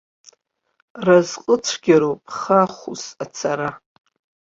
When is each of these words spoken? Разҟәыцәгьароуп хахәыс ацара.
Разҟәыцәгьароуп 1.05 2.21
хахәыс 2.37 3.03
ацара. 3.23 3.69